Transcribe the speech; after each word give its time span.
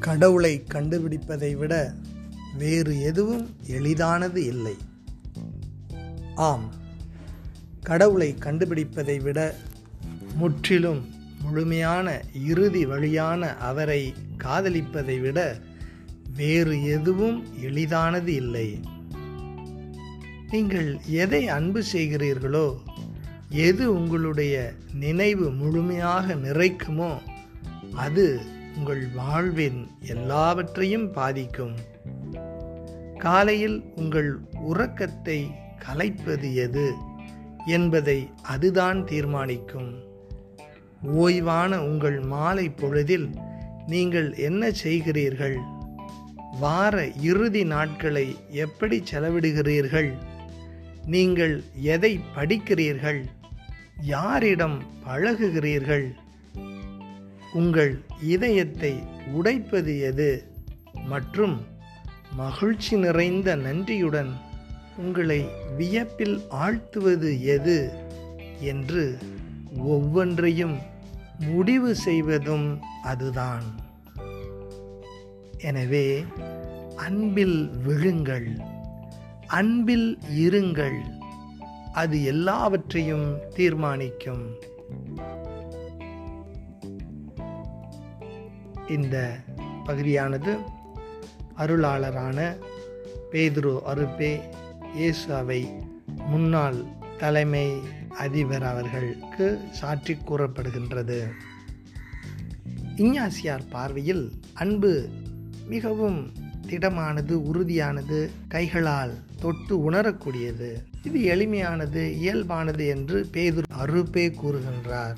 கடவுளை 0.00 0.64
கண்டுபிடிப்பதை 0.72 1.56
விட 1.56 1.74
வேறு 2.58 3.00
எதுவும் 3.00 3.46
எளிதானது 3.66 4.44
இல்லை. 4.44 4.76
ஆம் 6.34 6.68
கடவுளை 7.82 8.36
கண்டுபிடிப்பதை 8.38 9.16
விட 9.22 9.38
முற்றிலும் 10.34 11.02
முழுமையான 11.42 12.06
இறுதி 12.46 12.86
வழியான 12.86 13.56
அவரை 13.56 14.14
காதலிப்பதை 14.44 15.20
விட 15.20 15.38
வேறு 16.36 16.84
எதுவும் 16.84 17.38
எளிதானது 17.60 18.34
இல்லை. 18.34 18.68
நீங்கள் 20.50 21.00
எதை 21.06 21.48
அன்பு 21.48 21.82
செய்கிறீர்களோ 21.92 22.66
எது 23.48 23.84
உங்களுடைய 23.94 24.54
நினைவு 24.94 25.50
முழுமையாக 25.50 26.34
நிறைக்குமோ 26.34 27.12
அது 27.94 28.26
உங்கள் 28.80 29.08
வாழ்வின் 29.14 29.86
எல்லாவற்றையும் 30.00 31.12
பாதிக்கும். 31.12 31.74
காலையில் 33.18 33.92
உங்கள் 33.96 34.38
உறக்கத்தை 34.60 35.50
கலைப்பது 35.86 36.54
எது 36.54 36.92
என்பதை 37.66 38.28
அதுதான் 38.42 39.04
தீர்மானிக்கும். 39.04 40.02
ஓய்வான 41.02 41.78
உங்கள் 41.78 42.20
மாலை 42.20 42.70
பொழுதில் 42.70 43.28
நீங்கள் 43.86 44.34
என்ன 44.34 44.72
செய்கிறீர்கள்? 44.84 45.58
வார 46.60 47.06
இறுதி 47.06 47.64
நாட்களை 47.64 48.36
எப்படி 48.50 49.02
செலவிடுகிறீர்கள்? 49.12 50.12
நீங்கள் 51.06 51.62
எதை 51.74 52.20
படிக்கிறீர்கள்? 52.36 53.24
யாரிடம் 54.00 54.82
பழகுகிறீர்கள்? 55.06 56.14
உங்கள் 57.52 58.02
இதயத்தை 58.22 59.02
உடைப்பது 59.32 60.00
எது? 60.00 60.44
மற்றும் 61.06 61.60
மகிழ்ச்சி 62.32 62.96
நிறைந்த 62.96 63.56
நன்றியுடன் 63.56 64.36
உங்களை 64.96 65.48
வியப்பில் 65.76 66.40
ஆழ்த்துவது 66.50 67.40
எது? 67.40 67.92
என்று 68.60 69.18
ஒவ்வொன்றையும் 69.78 70.78
முடிவு 71.38 71.94
செய்வதும் 71.94 72.80
அதுதான். 73.02 73.62
எனவே 75.58 76.24
அன்பில் 76.96 77.70
விழுங்கள். 77.86 78.60
அன்பில் 79.46 80.18
இருங்கள். 80.38 80.98
அது 81.92 82.24
எல்லாவற்றையும் 82.24 83.38
தீர்மானிக்கும். 83.54 84.54
இந்த 88.96 89.16
பகுதியானது 89.86 90.52
அருளாளரான 91.62 92.38
பேதுரு 93.32 93.72
அருப்பே 93.92 94.32
இயேசுவை 94.94 95.60
முன்னாள் 96.30 96.78
தலைமை 97.18 97.66
அதிபர் 98.24 98.66
அவர்களுக்கு 98.72 99.46
சாற்றி 99.70 100.14
கூறப்படுகின்றது. 100.14 101.18
இஞ்ஞாசியார் 102.96 103.66
பார்வையில் 103.70 104.24
அன்பு 104.54 104.92
மிகவும் 105.72 106.20
திடமானது 106.66 107.34
உறுதியானது 107.50 108.18
கைகளால் 108.48 109.14
தொட்டு 109.38 109.90
உணரக்கூடியது. 109.90 110.70
இது 111.02 111.18
எளிமையானது 111.32 112.02
இயல்பானது 112.22 112.84
என்று 112.94 113.18
பேதுரு 113.32 113.68
அருப்பே 113.82 114.26
கூறுகின்றார். 114.42 115.16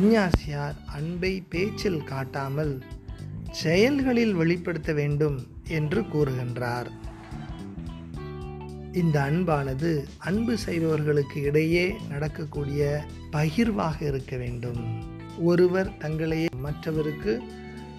இஞ்ஞாசியார் 0.00 0.74
அன்பை 0.86 1.44
பேச்சில் 1.48 2.04
காட்டாமல் 2.04 2.82
செயல்களில் 3.50 4.34
வெளிப்படுத்த 4.34 4.92
வேண்டும் 4.92 5.46
என்று 5.68 6.02
கூறுகின்றார். 6.02 6.86
இந்த 8.92 9.20
அன்பானது 9.20 10.04
அன்பு 10.18 10.58
செய்பவர்களுக்கு 10.58 11.42
இடையே 11.42 11.94
நடக்கக்கூடிய 12.08 13.04
பகிர்வாக 13.32 14.02
இருக்க 14.02 14.36
வேண்டும். 14.36 15.02
ஒருவர் 15.38 15.96
தங்களையே 15.96 16.46
மற்றவருக்கு 16.56 17.42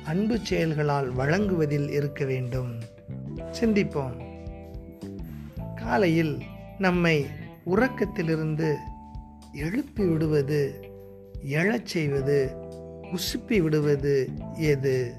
அன்பு 0.06 0.40
செயல்களால் 0.44 1.10
வழங்குவதில் 1.10 1.90
இருக்க 1.90 2.26
வேண்டும். 2.26 2.80
சிந்திப்போம். 3.38 4.24
காலையில் 5.76 6.42
நம்மை 6.78 7.26
உறக்கத்திலிருந்து 7.66 8.76
எழுப்பி 9.54 10.06
விடுவது 10.06 10.94
எழச் 11.44 11.86
செய்வது 11.86 12.52
உசுப்பி 13.02 13.62
விடுவது 13.62 14.30
எது? 14.56 15.14